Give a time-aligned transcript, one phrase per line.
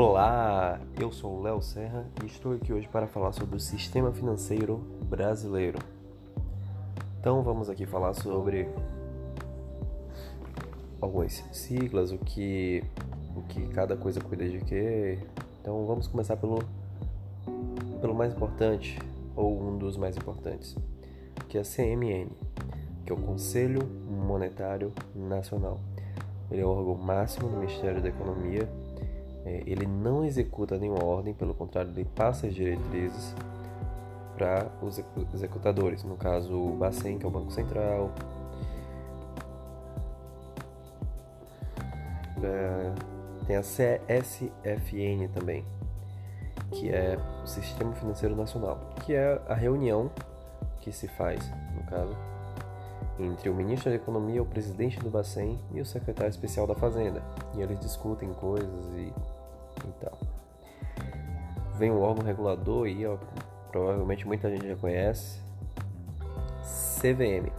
[0.00, 4.12] Olá, eu sou o Léo Serra e estou aqui hoje para falar sobre o sistema
[4.12, 5.80] financeiro brasileiro.
[7.18, 8.68] Então vamos aqui falar sobre
[11.00, 12.84] algumas siglas, o que,
[13.34, 15.18] o que cada coisa cuida de quê.
[15.60, 16.60] Então vamos começar pelo,
[18.00, 18.96] pelo mais importante,
[19.34, 20.76] ou um dos mais importantes,
[21.48, 22.28] que é a CMN,
[23.04, 25.80] que é o Conselho Monetário Nacional.
[26.52, 28.68] Ele é o órgão máximo do Ministério da Economia
[29.44, 33.34] ele não executa nenhuma ordem, pelo contrário, ele passa as diretrizes
[34.36, 35.02] para os
[35.34, 38.12] executadores, no caso o Bacen, que é o Banco Central,
[42.42, 42.92] é,
[43.46, 45.64] tem a CSFN também,
[46.70, 50.10] que é o Sistema Financeiro Nacional, que é a reunião
[50.80, 52.16] que se faz, no caso,
[53.18, 57.22] entre o ministro da Economia, o presidente do Bacen e o secretário especial da Fazenda.
[57.56, 59.12] E eles discutem coisas e
[59.86, 60.12] então,
[61.76, 63.16] vem o órgão regulador aí, ó,
[63.70, 65.40] provavelmente muita gente já conhece,
[66.98, 67.50] CVM,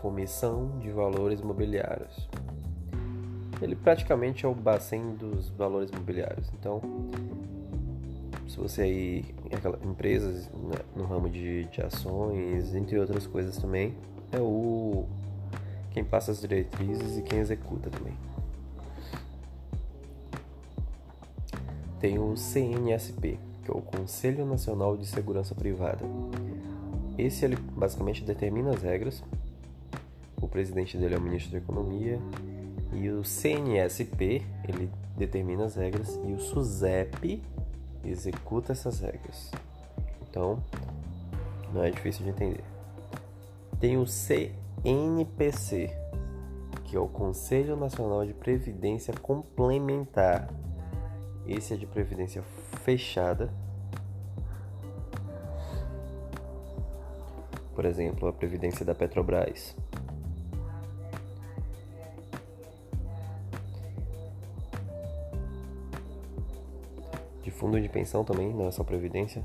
[0.00, 2.28] Comissão de Valores Mobiliários.
[3.62, 6.50] Ele praticamente é o bacen dos valores mobiliários.
[6.58, 6.82] Então,
[8.48, 9.24] se você aí
[9.84, 13.94] empresas né, no ramo de, de ações, entre outras coisas também,
[14.34, 15.06] é o
[15.90, 18.14] quem passa as diretrizes e quem executa também.
[22.04, 26.04] tem o CNSP, que é o Conselho Nacional de Segurança Privada.
[27.16, 29.24] Esse ele basicamente determina as regras.
[30.38, 32.20] O presidente dele é o ministro da Economia
[32.92, 37.42] e o CNSP ele determina as regras e o SUSEP
[38.04, 39.50] executa essas regras.
[40.28, 40.62] Então,
[41.72, 42.73] não é difícil de entender.
[43.84, 45.90] Tem o CNPC,
[46.84, 50.48] que é o Conselho Nacional de Previdência Complementar.
[51.46, 52.42] Esse é de previdência
[52.82, 53.52] fechada.
[57.74, 59.76] Por exemplo, a previdência da Petrobras.
[67.42, 69.44] De fundo de pensão também, não é só previdência.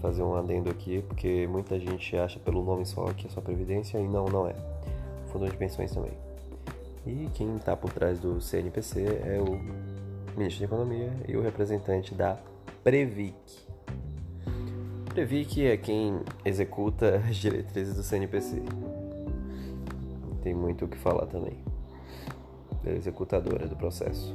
[0.00, 3.98] Fazer um adendo aqui, porque muita gente acha pelo nome só que é só previdência
[3.98, 4.54] e não, não é.
[5.32, 6.12] Fundo de pensões também.
[7.06, 9.58] E quem está por trás do CNPC é o
[10.38, 12.38] ministro da Economia, e o representante da
[12.84, 13.34] Previc.
[15.12, 18.62] Previc é quem executa as diretrizes do CNPC.
[20.42, 21.58] Tem muito o que falar também.
[22.86, 24.34] É executadora do processo.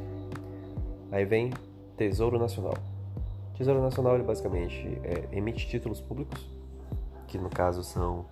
[1.12, 1.52] Aí vem
[1.96, 2.74] Tesouro Nacional.
[3.56, 6.40] Tesouro Nacional ele basicamente é, emite títulos públicos,
[7.28, 8.26] que no caso são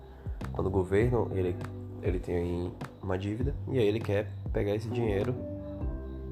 [0.52, 1.56] quando o governo ele,
[2.02, 2.72] ele tem
[3.02, 5.34] uma dívida e aí ele quer pegar esse dinheiro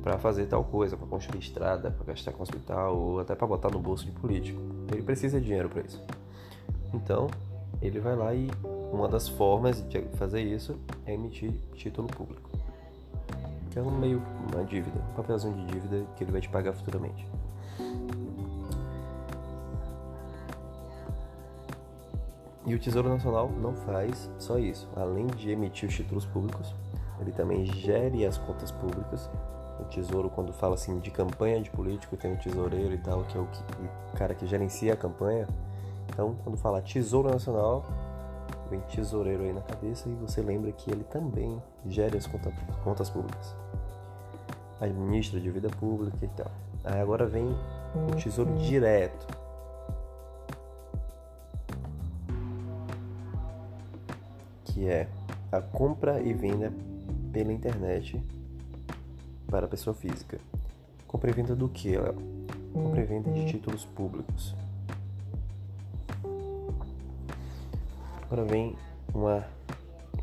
[0.03, 3.71] para fazer tal coisa, para construir estrada, para gastar com hospital ou até para botar
[3.71, 4.61] no bolso de político.
[4.91, 6.03] Ele precisa de dinheiro para isso.
[6.93, 7.29] Então,
[7.83, 8.51] ele vai lá e
[8.93, 12.51] uma das formas de fazer isso é emitir título público.
[13.71, 14.23] Que é um meio
[14.53, 17.27] uma dívida, um papelzinho de dívida que ele vai te pagar futuramente.
[22.67, 24.89] E o Tesouro Nacional não faz só isso.
[24.95, 26.75] Além de emitir os títulos públicos,
[27.21, 29.31] ele também gere as contas públicas
[29.81, 33.37] o tesouro, quando fala assim de campanha de político, tem o tesoureiro e tal, que
[33.37, 33.63] é o, que,
[34.13, 35.49] o cara que gerencia a campanha.
[36.09, 37.85] Então, quando fala Tesouro Nacional,
[38.69, 42.53] vem tesoureiro aí na cabeça e você lembra que ele também gere as conta,
[42.85, 43.55] contas públicas.
[44.81, 46.51] Administra de vida pública e tal.
[46.85, 47.47] Aí agora vem
[47.95, 49.40] o tesouro direto.
[54.73, 55.09] Que é
[55.53, 56.73] a compra e venda
[57.33, 58.21] pela internet
[59.49, 60.39] para a pessoa física.
[61.07, 62.17] Compra e venda do que, Léo?
[62.73, 64.55] Compra e venda de títulos públicos.
[68.23, 68.77] Agora vem
[69.13, 69.45] uma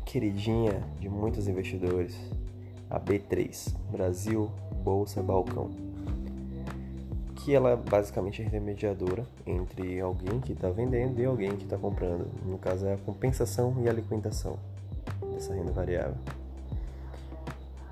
[0.06, 2.16] queridinha de muitos investidores,
[2.88, 4.50] a B3, Brasil
[4.82, 5.70] Bolsa Balcão,
[7.38, 12.26] que ela é basicamente intermediadora entre alguém que está vendendo e alguém que está comprando.
[12.44, 14.58] No caso é a compensação e a liquidação
[15.32, 16.16] dessa renda variável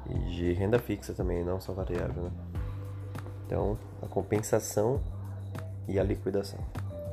[0.09, 2.25] e de renda fixa também, não só variável.
[2.25, 2.31] Né?
[3.47, 5.01] Então, a compensação
[5.89, 6.59] e a liquidação.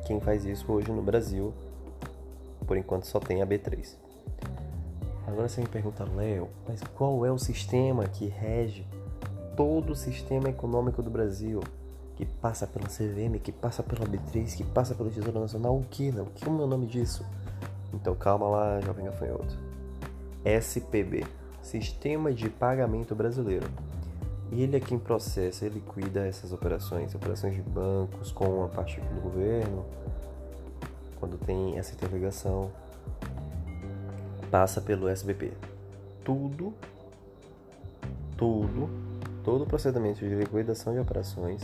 [0.06, 1.54] Quem faz isso hoje no Brasil,
[2.66, 3.96] por enquanto, só tem a B3.
[5.28, 8.86] Agora você me pergunta, Léo, mas qual é o sistema que rege
[9.56, 11.62] todo o sistema econômico do Brasil?
[12.16, 15.76] Que passa pela CVM, que passa pela B3, que passa pelo Tesouro Nacional?
[15.76, 16.26] O que, Léo?
[16.26, 17.26] O que é o meu nome disso?
[17.94, 19.58] Então calma lá, jovem gafanhoto.
[20.46, 21.26] SPB.
[21.62, 23.68] Sistema de Pagamento Brasileiro.
[24.52, 29.22] Ele é quem processa, ele cuida essas operações, operações de bancos com a parte do
[29.22, 29.86] governo,
[31.20, 32.70] quando tem essa interligação,
[34.52, 35.54] passa pelo SBP.
[36.24, 36.74] Tudo,
[38.38, 38.90] tudo,
[39.44, 41.64] todo o procedimento de liquidação de operações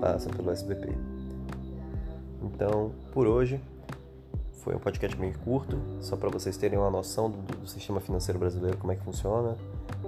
[0.00, 0.88] passa pelo SBP.
[2.42, 3.60] Então, por hoje,
[4.62, 8.38] foi um podcast meio curto, só para vocês terem uma noção do, do, sistema financeiro
[8.38, 9.56] brasileiro, como é que funciona,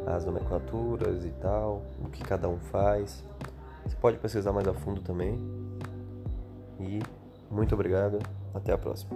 [0.06, 3.22] as nomenclaturas e tal, o que cada um faz.
[3.84, 5.38] Você pode pesquisar mais a fundo também.
[6.80, 7.00] E
[7.50, 8.18] muito obrigado,
[8.54, 9.10] até a próxima.